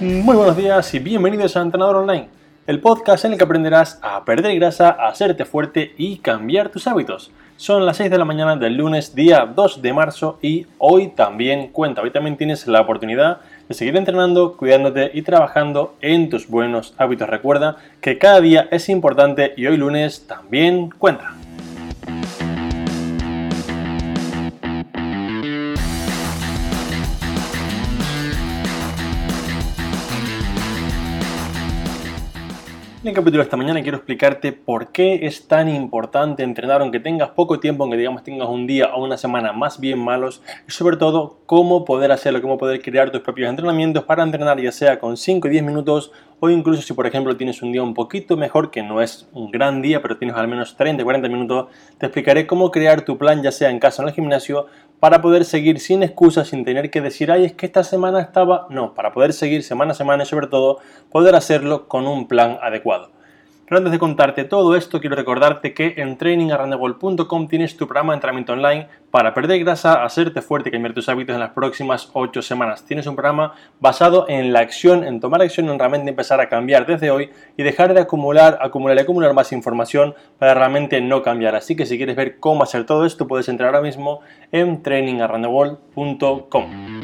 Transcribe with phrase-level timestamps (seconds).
[0.00, 2.30] Muy buenos días y bienvenidos a Entrenador Online,
[2.66, 6.86] el podcast en el que aprenderás a perder grasa, a hacerte fuerte y cambiar tus
[6.86, 7.30] hábitos.
[7.58, 11.68] Son las 6 de la mañana del lunes, día 2 de marzo y hoy también
[11.68, 16.94] cuenta, hoy también tienes la oportunidad de seguir entrenando, cuidándote y trabajando en tus buenos
[16.96, 17.28] hábitos.
[17.28, 21.34] Recuerda que cada día es importante y hoy lunes también cuenta.
[33.12, 37.58] Capítulo de esta mañana quiero explicarte por qué es tan importante entrenar aunque tengas poco
[37.58, 41.40] tiempo, aunque digamos tengas un día o una semana más bien malos y sobre todo
[41.46, 45.48] cómo poder hacerlo, cómo poder crear tus propios entrenamientos para entrenar ya sea con 5
[45.48, 48.82] o 10 minutos o incluso si por ejemplo tienes un día un poquito mejor que
[48.82, 52.46] no es un gran día pero tienes al menos 30 o 40 minutos, te explicaré
[52.46, 54.66] cómo crear tu plan ya sea en casa o en el gimnasio
[54.98, 58.66] para poder seguir sin excusas, sin tener que decir, ay, es que esta semana estaba...
[58.68, 60.78] No, para poder seguir semana a semana y sobre todo
[61.10, 63.10] poder hacerlo con un plan adecuado.
[63.70, 68.16] Pero antes de contarte todo esto, quiero recordarte que en trainingarrandebol.com tienes tu programa de
[68.16, 72.42] entrenamiento online para perder grasa, hacerte fuerte y cambiar tus hábitos en las próximas 8
[72.42, 72.84] semanas.
[72.84, 76.84] Tienes un programa basado en la acción, en tomar acción, en realmente empezar a cambiar
[76.84, 81.54] desde hoy y dejar de acumular, acumular y acumular más información para realmente no cambiar.
[81.54, 84.18] Así que si quieres ver cómo hacer todo esto, puedes entrar ahora mismo
[84.50, 86.99] en trainingarrandebol.com.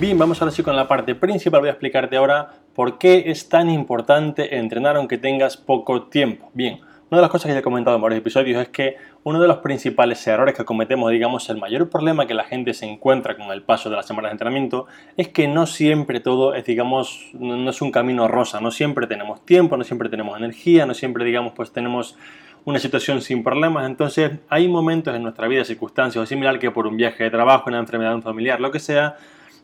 [0.00, 1.58] Bien, vamos ahora sí con la parte principal.
[1.58, 6.52] Voy a explicarte ahora por qué es tan importante entrenar aunque tengas poco tiempo.
[6.54, 6.78] Bien,
[7.10, 9.48] una de las cosas que ya he comentado en varios episodios es que uno de
[9.48, 13.50] los principales errores que cometemos, digamos, el mayor problema que la gente se encuentra con
[13.50, 17.68] el paso de las semanas de entrenamiento es que no siempre todo es, digamos, no
[17.68, 21.54] es un camino rosa, no siempre tenemos tiempo, no siempre tenemos energía, no siempre, digamos,
[21.54, 22.16] pues tenemos
[22.64, 23.84] una situación sin problemas.
[23.84, 27.64] Entonces, hay momentos en nuestra vida, circunstancias o similar que por un viaje de trabajo,
[27.66, 29.16] una enfermedad familiar, lo que sea,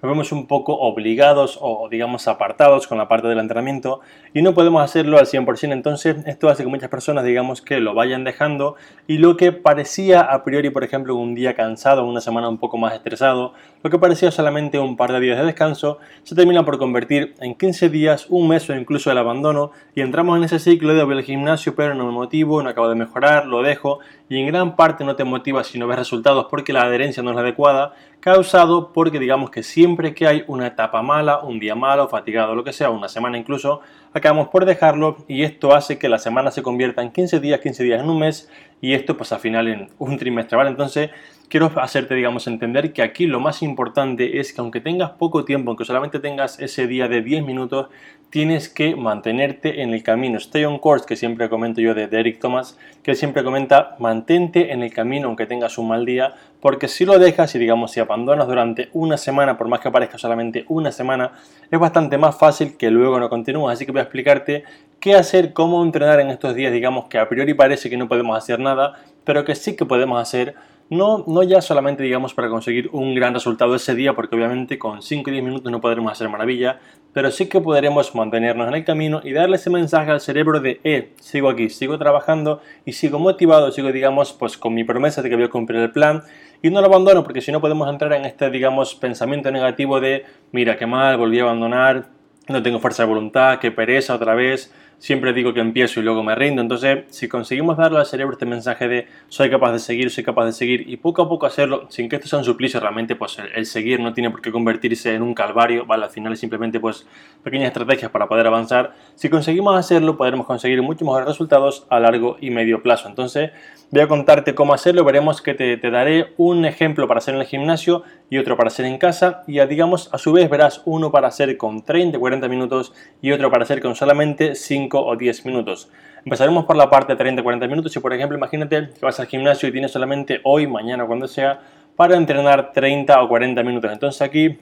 [0.05, 4.03] nos vemos un poco obligados o digamos apartados con la parte del entrenamiento
[4.35, 5.73] y no podemos hacerlo al 100%.
[5.73, 8.77] Entonces esto hace que muchas personas digamos que lo vayan dejando
[9.07, 12.77] y lo que parecía a priori, por ejemplo, un día cansado, una semana un poco
[12.77, 16.77] más estresado, lo que parecía solamente un par de días de descanso, se termina por
[16.77, 20.93] convertir en 15 días, un mes o incluso el abandono y entramos en ese ciclo
[20.93, 24.39] de voy al gimnasio pero no me motivo, no acabo de mejorar, lo dejo y
[24.39, 27.37] en gran parte no te motiva si no ves resultados porque la adherencia no es
[27.37, 32.09] la adecuada, causado porque digamos que siempre que hay una etapa mala, un día malo,
[32.09, 33.81] fatigado, lo que sea, una semana incluso,
[34.13, 37.85] acabamos por dejarlo y esto hace que la semana se convierta en 15 días, 15
[37.85, 38.51] días en un mes
[38.81, 40.59] y esto pues al final en un trimestre.
[40.67, 41.11] Entonces
[41.49, 45.71] quiero hacerte, digamos, entender que aquí lo más importante es que aunque tengas poco tiempo,
[45.71, 47.89] aunque solamente tengas ese día de 10 minutos,
[48.31, 50.39] tienes que mantenerte en el camino.
[50.39, 54.83] Stay on course, que siempre comento yo de, Eric Thomas, que siempre comenta, mantente en
[54.83, 58.49] el camino aunque tengas un mal día, porque si lo dejas y digamos si abandonas
[58.49, 61.31] durante una semana, por más que aparezca solamente una semana,
[61.71, 63.73] es bastante más fácil que luego no continúes.
[63.73, 64.65] Así que voy a explicarte
[64.99, 68.37] qué hacer, cómo entrenar en estos días, digamos que a priori parece que no podemos
[68.37, 70.57] hacer nada, pero que sí que podemos hacer
[70.91, 75.03] no, no ya solamente digamos para conseguir un gran resultado ese día, porque obviamente con
[75.03, 76.79] 5 o 10 minutos no podremos hacer maravilla,
[77.13, 80.81] pero sí que podremos mantenernos en el camino y darle ese mensaje al cerebro de,
[80.85, 85.31] eh, sigo aquí, sigo trabajando y sigo motivado, sigo digamos pues con mi promesa de
[85.31, 86.23] que voy a cumplir el plan
[86.63, 90.25] y no lo abandono porque si no podemos entrar en este digamos pensamiento negativo de,
[90.53, 92.09] mira qué mal, volví a abandonar,
[92.49, 96.23] no tengo fuerza de voluntad, qué pereza otra vez, siempre digo que empiezo y luego
[96.23, 96.63] me rindo.
[96.63, 100.47] Entonces, si conseguimos darle al cerebro este mensaje de soy capaz de seguir, soy capaz
[100.47, 103.39] de seguir y poco a poco hacerlo, sin que esto sea un suplicio, realmente pues
[103.55, 106.05] el, seguir no tiene por qué convertirse en un calvario, ¿vale?
[106.05, 107.07] Al final es simplemente pues
[107.43, 108.95] pequeñas estrategias para poder avanzar.
[109.15, 113.09] Si conseguimos hacerlo, podremos conseguir muchos mejores resultados a largo y medio plazo.
[113.09, 113.51] Entonces,
[113.91, 117.47] voy a contarte cómo hacerlo, veremos que te, daré un ejemplo para hacer en el
[117.47, 121.29] gimnasio y otro para hacer en casa y digamos a su vez verás uno para
[121.29, 122.93] hacer con 30, 40 minutos
[123.23, 125.91] y otro para hacer con solamente 5 o 10 minutos.
[126.25, 129.69] Empezaremos por la parte de 30-40 minutos y por ejemplo imagínate que vas al gimnasio
[129.69, 131.61] y tienes solamente hoy, mañana, cuando sea,
[131.97, 133.93] para entrenar 30 o 40 minutos.
[133.93, 134.59] Entonces aquí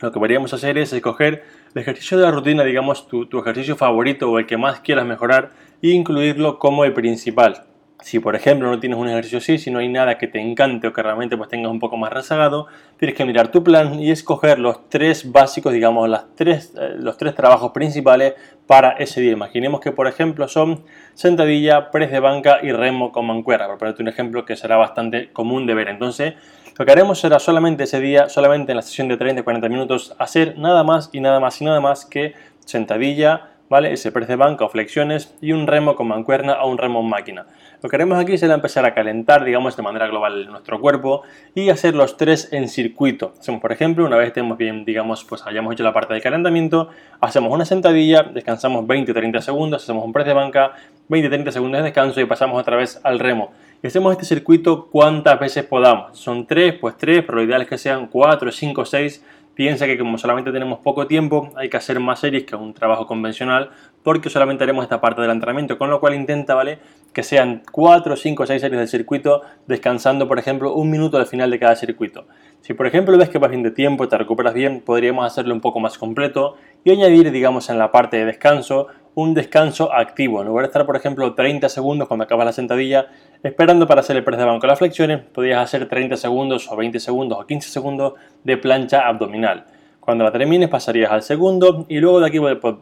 [0.00, 1.44] lo que podríamos hacer es escoger
[1.74, 5.06] el ejercicio de la rutina, digamos tu, tu ejercicio favorito o el que más quieras
[5.06, 5.52] mejorar
[5.82, 7.64] e incluirlo como el principal.
[8.02, 10.86] Si por ejemplo no tienes un ejercicio así, si no hay nada que te encante
[10.86, 12.66] o que realmente pues tengas un poco más rezagado,
[12.98, 17.16] tienes que mirar tu plan y escoger los tres básicos, digamos, las tres, eh, los
[17.16, 18.34] tres trabajos principales
[18.66, 19.32] para ese día.
[19.32, 20.84] Imaginemos que por ejemplo son
[21.14, 25.32] sentadilla, press de banca y remo con mancuerna, por ponerte un ejemplo que será bastante
[25.32, 25.88] común de ver.
[25.88, 26.34] Entonces,
[26.78, 30.58] lo que haremos será solamente ese día, solamente en la sesión de 30-40 minutos, hacer
[30.58, 32.34] nada más y nada más y nada más que
[32.66, 33.92] sentadilla, ¿vale?
[33.92, 37.08] Ese press de banca o flexiones y un remo con mancuerna o un remo en
[37.08, 37.46] máquina.
[37.82, 41.22] Lo que haremos aquí será empezar a calentar, digamos, de manera global nuestro cuerpo
[41.54, 43.34] y hacer los tres en circuito.
[43.38, 46.88] Hacemos, por ejemplo, una vez estemos bien, digamos, pues hayamos hecho la parte de calentamiento,
[47.20, 50.72] hacemos una sentadilla, descansamos 20-30 segundos, hacemos un press de banca,
[51.08, 53.52] 20-30 segundos de descanso y pasamos otra vez al remo.
[53.82, 56.18] Y hacemos este circuito cuantas veces podamos.
[56.18, 59.24] Son tres, pues tres, pero lo ideal es que sean 4, 5, 6
[59.56, 63.06] Piensa que como solamente tenemos poco tiempo, hay que hacer más series que un trabajo
[63.06, 63.70] convencional,
[64.02, 66.78] porque solamente haremos esta parte del entrenamiento, con lo cual intenta, ¿vale?
[67.14, 71.50] Que sean 4, 5, 6 series del circuito, descansando, por ejemplo, un minuto al final
[71.50, 72.26] de cada circuito.
[72.60, 75.62] Si, por ejemplo, ves que vas bien de tiempo, te recuperas bien, podríamos hacerlo un
[75.62, 80.42] poco más completo y añadir, digamos, en la parte de descanso, un descanso activo.
[80.42, 83.06] En lugar de estar, por ejemplo, 30 segundos cuando acabas la sentadilla,
[83.42, 87.00] esperando para hacer el press de banco las flexiones, podrías hacer 30 segundos o 20
[87.00, 88.12] segundos o 15 segundos
[88.44, 89.64] de plancha abdominal.
[90.00, 92.38] Cuando la termines pasarías al segundo y luego de aquí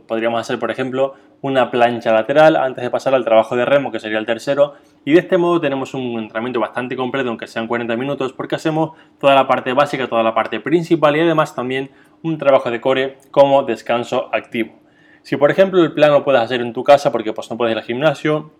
[0.09, 4.01] podríamos hacer, por ejemplo, una plancha lateral antes de pasar al trabajo de remo, que
[4.01, 4.75] sería el tercero.
[5.05, 8.99] Y de este modo tenemos un entrenamiento bastante completo, aunque sean 40 minutos, porque hacemos
[9.21, 11.91] toda la parte básica, toda la parte principal y además también
[12.23, 14.84] un trabajo de core como descanso activo.
[15.25, 17.73] Si por ejemplo el plan lo puedes hacer en tu casa porque pues no puedes
[17.73, 18.51] ir al gimnasio,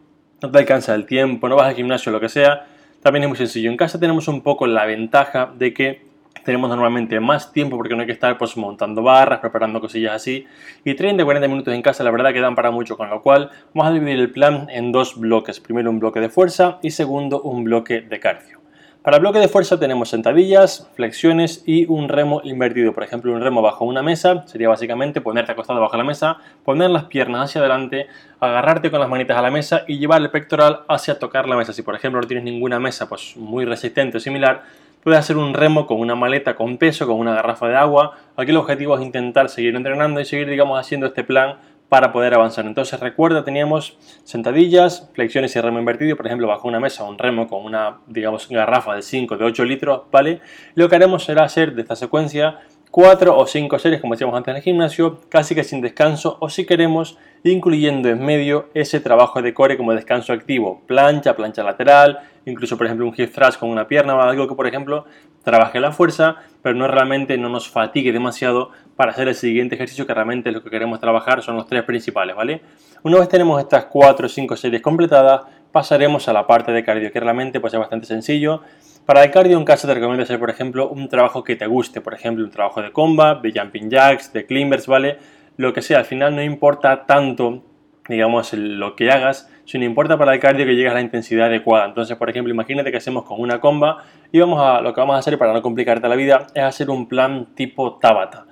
[0.41, 2.67] no te alcanza el tiempo, no vas al gimnasio, lo que sea,
[3.03, 3.71] también es muy sencillo.
[3.71, 6.07] En casa tenemos un poco la ventaja de que
[6.43, 10.47] tenemos normalmente más tiempo porque no hay que estar pues montando barras, preparando cosillas así.
[10.87, 13.91] Y 30-40 minutos en casa la verdad que dan para mucho, con lo cual vamos
[13.91, 15.61] a dividir el plan en dos bloques.
[15.61, 18.64] Primero un bloque de fuerza y segundo un bloque de cardio.
[19.05, 22.95] Para bloque de fuerza tenemos sentadillas, flexiones y un remo invertido.
[22.95, 26.89] Por ejemplo, un remo bajo una mesa sería básicamente ponerte acostado bajo la mesa, poner
[26.89, 28.07] las piernas hacia adelante,
[28.41, 31.75] agarrarte con las manitas a la mesa y llevar el pectoral hacia tocar la mesa.
[31.75, 34.63] Si por ejemplo no tienes ninguna mesa pues muy resistente o similar,
[35.03, 38.17] puedes hacer un remo con una maleta con peso, con una garrafa de agua.
[38.39, 41.57] Aquí el objetivo es intentar seguir entrenando y seguir digamos haciendo este plan
[41.89, 42.67] para poder avanzar.
[42.67, 47.47] Entonces recuerda, teníamos sentadillas, flexiones y remo invertido, por ejemplo, bajo una mesa, un remo
[47.47, 50.41] con una, digamos, garrafa de 5, de 8 litros, ¿vale?
[50.75, 52.61] Lo que haremos será hacer de esta secuencia
[52.95, 56.49] 4 o 5 series, como decíamos antes en el gimnasio, casi que sin descanso, o
[56.49, 62.21] si queremos, incluyendo en medio ese trabajo de core como descanso activo, plancha, plancha lateral,
[62.47, 65.07] incluso por ejemplo un hip thrust con una pierna o algo que por ejemplo
[65.43, 70.07] trabaje la fuerza, pero no realmente no nos fatigue demasiado para hacer el siguiente ejercicio
[70.07, 72.61] que realmente lo que queremos trabajar son los tres principales, ¿vale?
[73.03, 75.41] Una vez tenemos estas 4 o 5 series completadas,
[75.73, 78.63] pasaremos a la parte de cardio, que realmente pues es bastante sencillo.
[79.07, 82.01] Para el cardio en casa te recomiendo hacer, por ejemplo, un trabajo que te guste,
[82.01, 85.19] por ejemplo, un trabajo de combat, de jumping jacks, de climbers, ¿vale?
[85.57, 87.63] Lo que sea, al final no importa tanto
[88.09, 91.47] digamos, lo que hagas, si no importa para el cardio que llegues a la intensidad
[91.47, 91.87] adecuada.
[91.87, 95.17] Entonces, por ejemplo, imagínate que hacemos con una comba y vamos a, lo que vamos
[95.17, 98.47] a hacer para no complicarte la vida es hacer un plan tipo Tabata.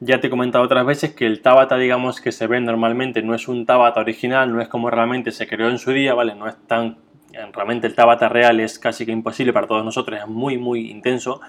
[0.00, 3.34] Ya te he comentado otras veces que el Tabata, digamos, que se ve normalmente no
[3.34, 6.34] es un Tabata original, no es como realmente se creó en su día, ¿vale?
[6.34, 6.98] No es tan...
[7.52, 11.40] Realmente el Tabata real es casi que imposible para todos nosotros, es muy, muy intenso.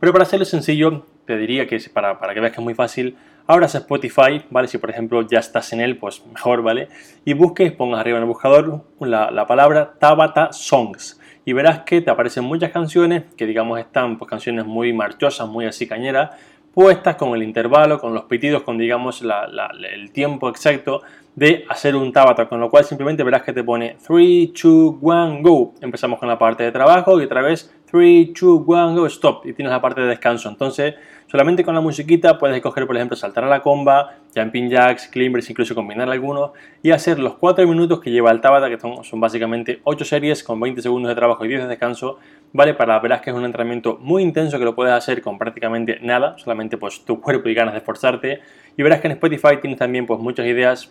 [0.00, 3.16] Pero para hacerlo sencillo, te diría que para, para que veas que es muy fácil,
[3.46, 4.68] abras Spotify, ¿vale?
[4.68, 6.88] Si por ejemplo ya estás en él, pues mejor, ¿vale?
[7.24, 12.00] Y busques, pongas arriba en el buscador la, la palabra Tabata Songs y verás que
[12.00, 16.30] te aparecen muchas canciones que digamos están pues canciones muy marchosas, muy así cañeras,
[16.74, 21.02] puestas con el intervalo, con los pitidos, con digamos el tiempo exacto
[21.34, 25.38] de hacer un tabata, con lo cual simplemente verás que te pone 3, 2, 1,
[25.42, 25.74] go.
[25.80, 29.46] Empezamos con la parte de trabajo y otra vez 3, 2, 1, go, stop.
[29.46, 30.48] Y tienes la parte de descanso.
[30.48, 30.94] Entonces,
[31.26, 35.50] solamente con la musiquita puedes escoger, por ejemplo, saltar a la comba, jumping jacks, climbers,
[35.50, 39.20] incluso combinar algunos y hacer los 4 minutos que lleva el tabata, que son, son
[39.20, 42.18] básicamente 8 series con 20 segundos de trabajo y 10 de descanso.
[42.54, 45.98] Vale, para verás que es un entrenamiento muy intenso que lo puedes hacer con prácticamente
[46.00, 48.40] nada, solamente pues tu cuerpo y ganas de esforzarte.
[48.74, 50.90] Y verás que en Spotify tienes también pues muchas ideas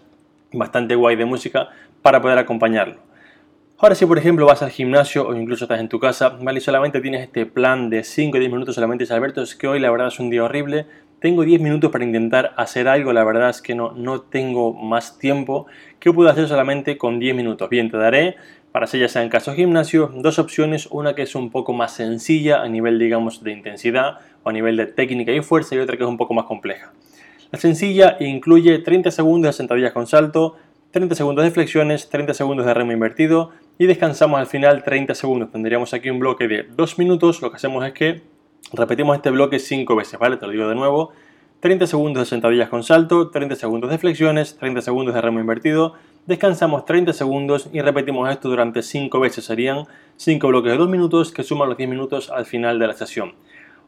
[0.53, 1.69] bastante guay de música
[2.03, 3.10] para poder acompañarlo.
[3.83, 6.59] Ahora si por ejemplo vas al gimnasio o incluso estás en tu casa, ¿vale?
[6.59, 9.79] Y solamente tienes este plan de 5 o 10 minutos solamente, Alberto, es que hoy
[9.79, 10.85] la verdad es un día horrible,
[11.19, 15.17] tengo 10 minutos para intentar hacer algo, la verdad es que no, no tengo más
[15.17, 15.65] tiempo,
[15.99, 17.67] ¿qué puedo hacer solamente con 10 minutos?
[17.69, 18.35] Bien, te daré,
[18.71, 21.95] para hacer ya sea en caso gimnasio, dos opciones, una que es un poco más
[21.95, 25.97] sencilla a nivel digamos de intensidad o a nivel de técnica y fuerza y otra
[25.97, 26.93] que es un poco más compleja.
[27.51, 30.55] La sencilla incluye 30 segundos de sentadillas con salto,
[30.91, 35.51] 30 segundos de flexiones, 30 segundos de remo invertido y descansamos al final 30 segundos.
[35.51, 37.41] Tendríamos aquí un bloque de 2 minutos.
[37.41, 38.21] Lo que hacemos es que
[38.73, 40.37] repetimos este bloque 5 veces, ¿vale?
[40.37, 41.11] Te lo digo de nuevo.
[41.61, 45.93] 30 segundos de sentadillas con salto, 30 segundos de flexiones, 30 segundos de remo invertido,
[46.25, 49.45] descansamos 30 segundos y repetimos esto durante 5 veces.
[49.45, 49.85] Serían
[50.17, 53.35] 5 bloques de 2 minutos que suman los 10 minutos al final de la sesión.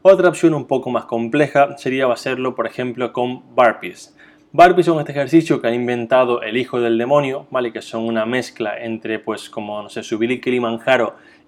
[0.02, 4.14] Otra opción un poco más compleja sería hacerlo, por ejemplo, con burpees.
[4.56, 7.72] Barpees son este ejercicio que ha inventado el hijo del demonio, ¿vale?
[7.72, 10.40] Que son una mezcla entre, pues, como, no sé, subir el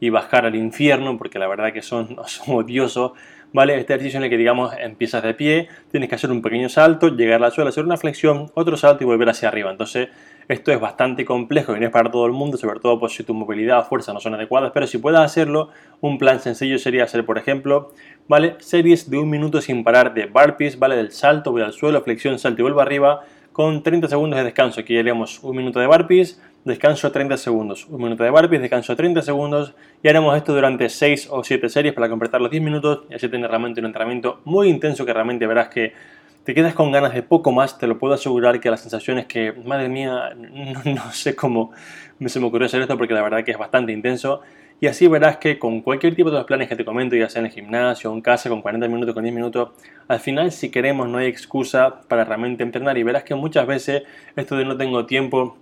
[0.00, 3.12] y bajar al infierno, porque la verdad que son, son odiosos,
[3.52, 3.78] ¿vale?
[3.78, 7.08] Este ejercicio en el que, digamos, empiezas de pie, tienes que hacer un pequeño salto,
[7.08, 9.70] llegar al suelo, hacer una flexión, otro salto y volver hacia arriba.
[9.70, 10.08] Entonces,
[10.48, 13.24] esto es bastante complejo y no es para todo el mundo, sobre todo pues, si
[13.24, 17.04] tu movilidad o fuerza no son adecuadas, pero si puedes hacerlo, un plan sencillo sería
[17.04, 17.92] hacer, por ejemplo,
[18.28, 18.54] ¿vale?
[18.60, 20.96] Series de un minuto sin parar de barpees, ¿vale?
[20.96, 23.22] Del salto, voy al suelo, flexión, salto y vuelvo arriba,
[23.52, 24.80] con 30 segundos de descanso.
[24.80, 29.23] Aquí haríamos un minuto de barpees, descanso 30 segundos, un minuto de barpees, descanso 30
[29.23, 29.75] segundos.
[30.02, 33.04] Y haremos esto durante 6 o 7 series para completar los 10 minutos.
[33.08, 35.94] Y así tener realmente un entrenamiento muy intenso que realmente verás que
[36.44, 39.26] te quedas con ganas de poco más, te lo puedo asegurar que la sensación es
[39.26, 40.32] que, madre mía,
[40.85, 41.73] no, sé cómo
[42.25, 44.42] se me ocurrió hacer esto porque la verdad que es bastante intenso.
[44.80, 47.46] Y así verás que con cualquier tipo de planes que te comento, ya sea en
[47.46, 49.70] el gimnasio, en casa, con 40 minutos, con 10 minutos,
[50.06, 52.99] al final si queremos no hay excusa para realmente entrenar.
[52.99, 54.02] Y verás que muchas veces
[54.37, 55.56] esto de no tengo tiempo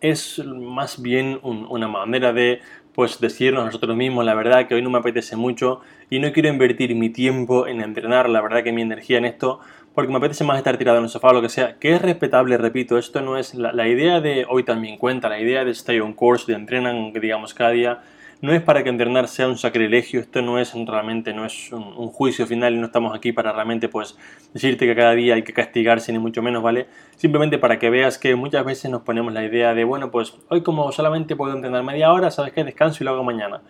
[0.00, 2.60] es más bien una manera de
[2.94, 6.32] pues decirnos a nosotros mismos la verdad que hoy no me apetece mucho y no
[6.32, 9.60] quiero invertir mi tiempo en entrenar, la verdad que mi energía en esto
[9.96, 12.02] porque me apetece más estar tirado en el sofá o lo que sea, que es
[12.02, 16.00] respetable, repito, esto no es la, idea de hoy también cuenta, la idea de stay
[16.00, 18.02] on course, de entrenan, digamos, cada día,
[18.46, 22.06] no es para que entrenar sea un sacrilegio, esto no es realmente, no es un,
[22.12, 24.16] juicio final y no estamos aquí para realmente pues
[24.54, 26.86] decirte que cada día hay que castigarse ni mucho menos, ¿vale?
[27.16, 30.62] Simplemente para que veas que muchas veces nos ponemos la idea de, bueno, pues hoy
[30.62, 33.62] como solamente puedo entrenar media hora, sabes que descanso y lo hago mañana.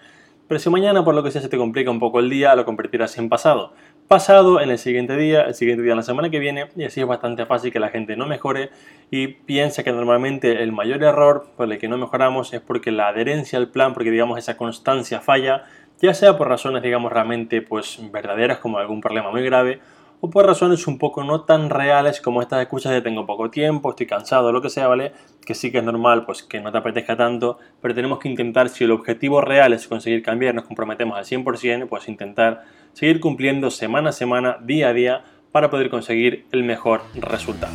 [0.49, 2.65] Pero si mañana por lo que sea se te complica un poco el día, lo
[2.65, 3.73] convertirás en pasado.
[4.07, 7.07] Pasado, en el siguiente día, el siguiente día la semana que viene y así es
[7.07, 8.71] bastante fácil que la gente no mejore
[9.11, 13.09] y piensa que normalmente el mayor error por el que no mejoramos es porque la
[13.09, 15.65] adherencia al plan, porque digamos esa constancia falla,
[16.00, 19.81] ya sea por razones digamos realmente pues verdaderas como algún problema muy grave
[20.20, 23.90] o por razones un poco no tan reales como estas excusas de tengo poco tiempo,
[23.90, 25.12] estoy cansado, lo que sea, ¿vale?
[25.44, 28.68] Que sí que es normal, pues que no te apetezca tanto, pero tenemos que intentar,
[28.68, 33.70] si el objetivo real es conseguir cambiar, nos comprometemos al 100%, pues intentar seguir cumpliendo
[33.70, 37.73] semana a semana, día a día, para poder conseguir el mejor resultado.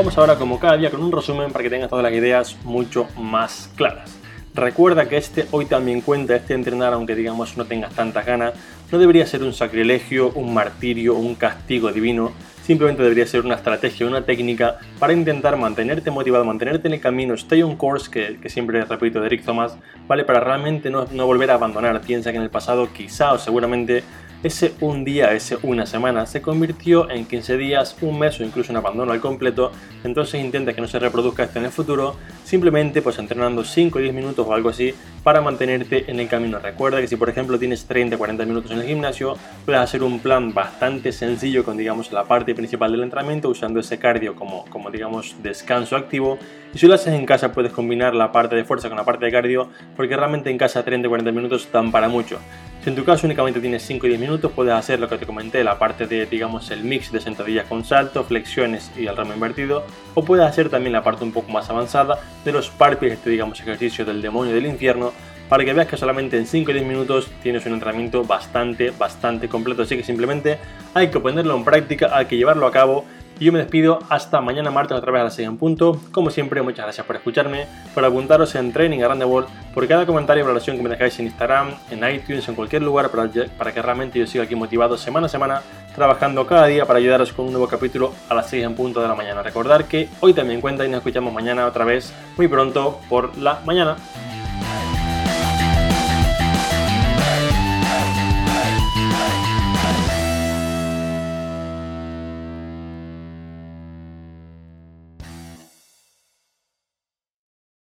[0.00, 3.06] Vamos ahora como cada día con un resumen para que tengas todas las ideas mucho
[3.18, 4.16] más claras.
[4.54, 8.54] Recuerda que este hoy también cuenta, este entrenar, aunque digamos no tengas tantas ganas,
[8.90, 14.06] no debería ser un sacrilegio, un martirio un castigo divino, simplemente debería ser una estrategia,
[14.06, 18.82] una técnica para intentar mantenerte motivado, mantenerte en el camino, stay on course, que, siempre
[18.86, 19.76] repito de Eric Thomas,
[20.08, 20.24] ¿vale?
[20.24, 22.00] Para realmente no, no volver a abandonar.
[22.00, 24.02] Piensa que en el pasado quizá o seguramente
[24.42, 28.72] ese un día, ese una semana, se convirtió en 15 días, un mes o incluso
[28.72, 29.70] un abandono al completo,
[30.02, 34.02] entonces intenta que no se reproduzca esto en el futuro, simplemente pues entrenando 5 o
[34.02, 36.58] 10 minutos o algo así para mantenerte en el camino.
[36.58, 40.20] Recuerda que si por ejemplo tienes 30 40 minutos en el gimnasio, puedes hacer un
[40.20, 44.90] plan bastante sencillo con digamos la parte principal del entrenamiento usando ese cardio como, como
[44.90, 46.38] digamos descanso activo
[46.72, 49.26] y si lo haces en casa puedes combinar la parte de fuerza con la parte
[49.26, 52.38] de cardio porque realmente en casa 30 40 minutos dan para mucho.
[52.82, 55.26] Si en tu caso únicamente tienes 5 y 10 minutos, puedes hacer lo que te
[55.26, 59.34] comenté, la parte de, digamos, el mix de sentadillas con salto, flexiones y el remo
[59.34, 59.84] invertido,
[60.14, 63.60] o puedes hacer también la parte un poco más avanzada de los parpies, este, digamos,
[63.60, 65.12] ejercicio del demonio del infierno,
[65.50, 69.46] para que veas que solamente en 5 y 10 minutos tienes un entrenamiento bastante, bastante
[69.46, 69.82] completo.
[69.82, 70.56] Así que simplemente
[70.94, 73.04] hay que ponerlo en práctica, hay que llevarlo a cabo
[73.40, 75.98] y yo me despido hasta mañana martes otra vez a las 6 en punto.
[76.12, 80.04] Como siempre, muchas gracias por escucharme, por apuntaros en Training Around the World, por cada
[80.04, 83.72] comentario y valoración que me dejáis en Instagram, en iTunes, en cualquier lugar para, para
[83.72, 85.62] que realmente yo siga aquí motivado semana a semana,
[85.94, 89.08] trabajando cada día para ayudaros con un nuevo capítulo a las 6 en punto de
[89.08, 89.42] la mañana.
[89.42, 93.60] Recordar que hoy también cuenta y nos escuchamos mañana otra vez muy pronto por la
[93.64, 93.96] mañana.